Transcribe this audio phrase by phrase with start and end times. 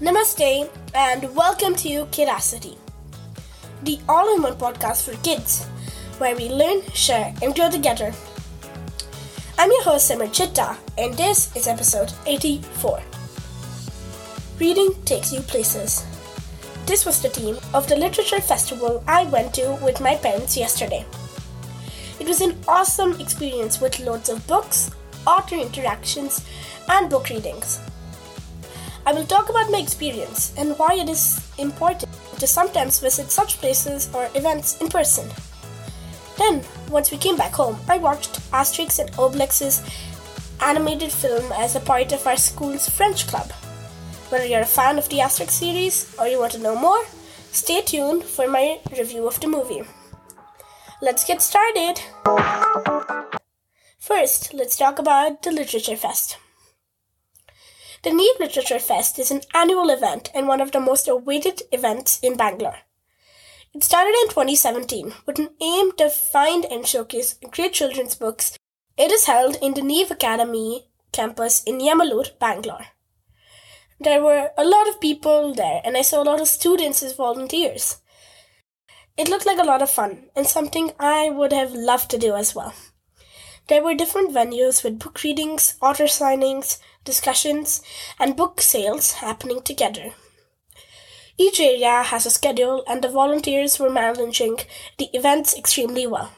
[0.00, 2.78] Namaste and welcome to Curiosity,
[3.82, 5.64] the all in one podcast for kids
[6.18, 8.12] where we learn, share, and grow together.
[9.58, 13.02] I'm your host, Simran Chitta, and this is episode 84.
[14.60, 16.06] Reading takes you places.
[16.86, 21.04] This was the theme of the literature festival I went to with my parents yesterday.
[22.20, 24.92] It was an awesome experience with loads of books,
[25.26, 26.46] author interactions,
[26.88, 27.80] and book readings.
[29.08, 33.56] I will talk about my experience and why it is important to sometimes visit such
[33.56, 35.26] places or events in person.
[36.36, 39.80] Then, once we came back home, I watched Asterix and Obelix's
[40.60, 43.50] animated film as a part of our school's French club.
[44.28, 47.02] Whether you're a fan of the Asterix series or you want to know more,
[47.50, 49.84] stay tuned for my review of the movie.
[51.00, 51.98] Let's get started!
[53.98, 56.36] First, let's talk about the Literature Fest.
[58.04, 62.20] The Neev Literature Fest is an annual event and one of the most awaited events
[62.20, 62.78] in Bangalore.
[63.74, 68.56] It started in 2017 with an aim to find and showcase great children's books.
[68.96, 72.86] It is held in the Neev Academy campus in Yemalur, Bangalore.
[73.98, 77.14] There were a lot of people there, and I saw a lot of students as
[77.14, 77.96] volunteers.
[79.16, 82.36] It looked like a lot of fun and something I would have loved to do
[82.36, 82.74] as well.
[83.66, 86.78] There were different venues with book readings, author signings,
[87.08, 87.82] discussions,
[88.20, 90.12] and book sales happening together.
[91.38, 94.58] Each area has a schedule, and the volunteers were managing
[94.98, 96.32] the events extremely well.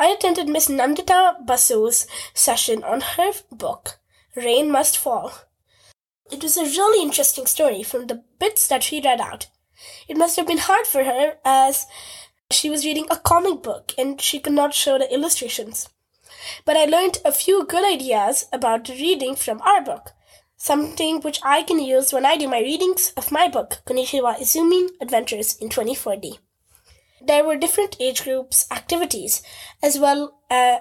[0.00, 3.98] I attended Miss Nandita Basu's session on her book,
[4.34, 5.32] Rain Must Fall.
[6.30, 9.48] It was a really interesting story from the bits that she read out.
[10.08, 11.86] It must have been hard for her as
[12.50, 15.88] she was reading a comic book and she could not show the illustrations.
[16.64, 20.12] But I learned a few good ideas about reading from our book,
[20.56, 24.88] something which I can use when I do my readings of my book, Konishiwa Izumi
[25.00, 26.38] Adventures in 2040.
[27.20, 29.42] There were different age groups activities
[29.82, 30.80] as well as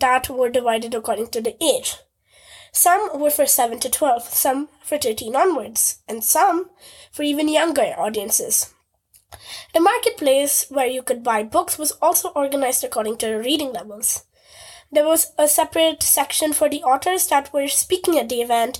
[0.00, 1.96] that were divided according to the age.
[2.72, 6.70] Some were for 7 to 12, some for 13 onwards, and some
[7.12, 8.74] for even younger audiences.
[9.72, 14.24] The marketplace where you could buy books was also organized according to reading levels.
[14.94, 18.78] There was a separate section for the authors that were speaking at the event,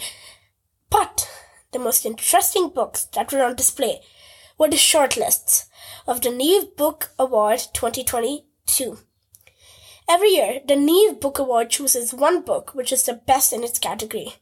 [0.89, 1.29] but
[1.73, 4.01] the most interesting books that were on display
[4.57, 5.65] were the shortlists
[6.07, 8.99] of the Neev Book Award 2022.
[10.09, 13.81] Every year, the Neev Book Award chooses one book which is the best in its
[13.81, 14.35] category,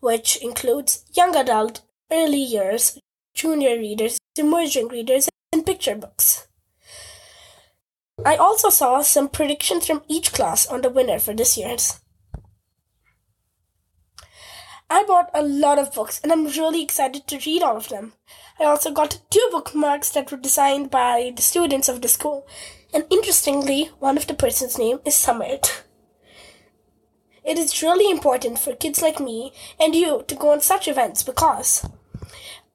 [0.00, 1.80] which includes young adult,
[2.12, 3.00] early years,
[3.32, 6.47] junior readers, emerging readers, and picture books.
[8.24, 12.00] I also saw some predictions from each class on the winner for this year's.
[14.90, 18.14] I bought a lot of books and I'm really excited to read all of them.
[18.58, 22.46] I also got two bookmarks that were designed by the students of the school,
[22.92, 25.84] and interestingly, one of the person's name is Summit.
[27.44, 31.22] It is really important for kids like me and you to go on such events
[31.22, 31.86] because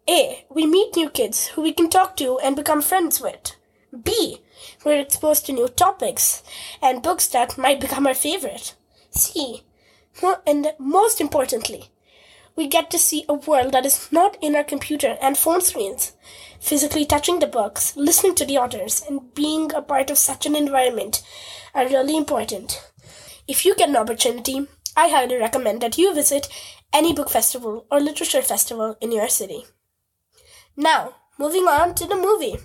[0.07, 0.45] A.
[0.49, 3.55] We meet new kids who we can talk to and become friends with.
[4.03, 4.42] B.
[4.83, 6.44] We're exposed to new topics
[6.81, 8.75] and books that might become our favorite.
[9.11, 9.63] See,
[10.45, 11.89] And most importantly,
[12.55, 16.13] we get to see a world that is not in our computer and phone screens.
[16.59, 20.55] Physically touching the books, listening to the authors, and being a part of such an
[20.55, 21.23] environment
[21.73, 22.81] are really important.
[23.47, 26.47] If you get an opportunity, I highly recommend that you visit
[26.93, 29.66] any book festival or literature festival in your city.
[30.77, 32.57] Now, moving on to the movie.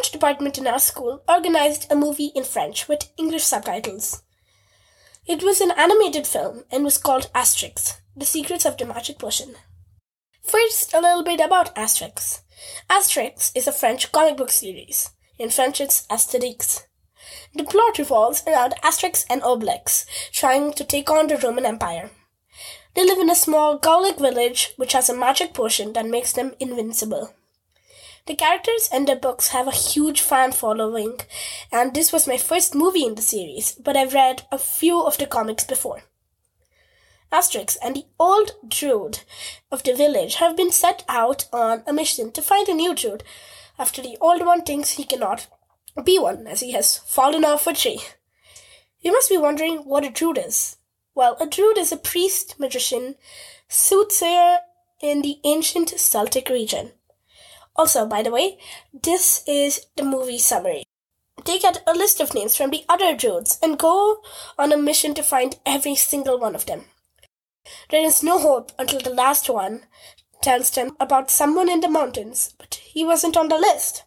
[0.00, 4.22] French department in our school organized a movie in French with English subtitles.
[5.26, 9.56] It was an animated film and was called Asterix The Secrets of the Magic Potion.
[10.42, 12.40] First, a little bit about Asterix.
[12.88, 15.10] Asterix is a French comic book series.
[15.38, 16.84] In French, it's Asterix.
[17.54, 22.10] The plot revolves around Asterix and Obelix trying to take on the Roman Empire.
[22.94, 26.54] They live in a small Gaulic village which has a magic potion that makes them
[26.58, 27.34] invincible.
[28.26, 31.20] The characters and the books have a huge fan following,
[31.72, 35.18] and this was my first movie in the series, but I've read a few of
[35.18, 36.02] the comics before.
[37.32, 39.20] Asterix and the old druid
[39.70, 43.22] of the village have been set out on a mission to find a new druid
[43.78, 45.46] after the old one thinks he cannot
[46.04, 48.00] be one as he has fallen off a tree.
[49.00, 50.76] You must be wondering what a druid is.
[51.14, 53.14] Well, a druid is a priest, magician,
[53.68, 54.58] soothsayer
[55.00, 56.92] in the ancient Celtic region.
[57.76, 58.58] Also, by the way,
[58.92, 60.84] this is the movie summary.
[61.46, 64.22] they get a list of names from the other druids and go
[64.58, 66.84] on a mission to find every single one of them.
[67.90, 69.86] There is no hope until the last one
[70.42, 74.04] tells them about someone in the mountains, but he wasn't on the list.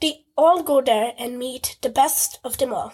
[0.00, 2.92] They all go there and meet the best of them all.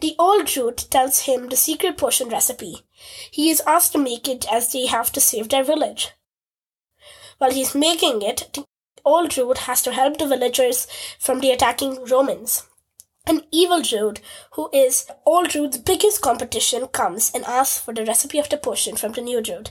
[0.00, 2.86] The old druid tells him the secret potion recipe.
[3.30, 6.12] He is asked to make it as they have to save their village.
[7.40, 8.58] While he's making it,
[9.02, 10.86] old druid has to help the villagers
[11.18, 12.64] from the attacking Romans.
[13.26, 14.20] An evil druid,
[14.52, 18.94] who is old druid's biggest competition, comes and asks for the recipe of the potion
[18.94, 19.70] from the new druid.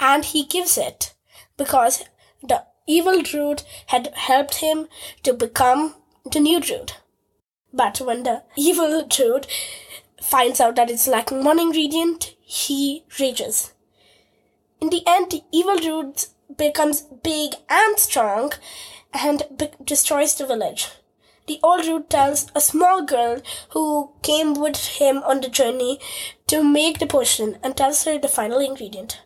[0.00, 1.14] And he gives it
[1.56, 2.02] because
[2.42, 4.88] the evil druid had helped him
[5.22, 5.94] to become
[6.32, 6.94] the new druid.
[7.72, 9.46] But when the evil druid
[10.20, 13.72] finds out that it's lacking one ingredient, he rages.
[14.80, 18.52] In the end, the evil druid becomes big and strong
[19.12, 20.88] and be- destroys the village.
[21.46, 23.40] The old druid tells a small girl
[23.70, 26.00] who came with him on the journey
[26.48, 29.20] to make the potion and tells her the final ingredient.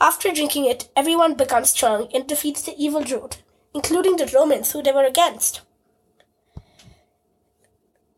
[0.00, 3.38] After drinking it, everyone becomes strong and defeats the evil druid,
[3.72, 5.60] including the Romans who they were against.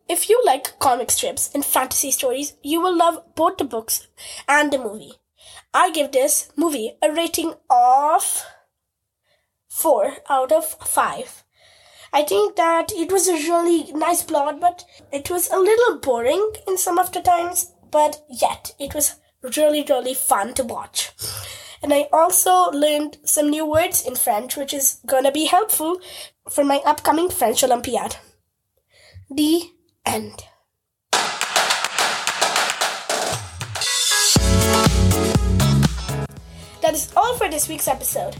[0.08, 4.08] If you like comic strips and fantasy stories, you will love both the books
[4.48, 5.12] and the movie.
[5.74, 8.44] I give this movie a rating of
[9.68, 11.44] 4 out of 5.
[12.12, 16.52] I think that it was a really nice plot, but it was a little boring
[16.66, 19.16] in some of the times, but yet it was
[19.56, 21.12] really, really fun to watch.
[21.82, 26.00] And I also learned some new words in French, which is gonna be helpful
[26.50, 28.16] for my upcoming French Olympiad.
[29.30, 29.70] The
[30.06, 30.47] end.
[36.88, 38.34] That is all for this week's episode.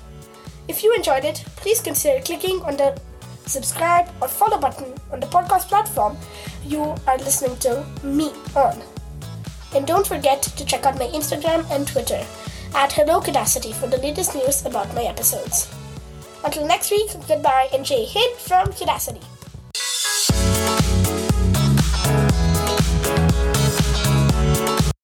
[0.69, 2.99] If you enjoyed it, please consider clicking on the
[3.45, 6.17] subscribe or follow button on the podcast platform
[6.65, 8.81] you are listening to me on.
[9.75, 12.25] And don't forget to check out my Instagram and Twitter
[12.75, 15.71] at Hello Curiosity for the latest news about my episodes.
[16.43, 19.21] Until next week, goodbye and Jai Hind from Curiosity.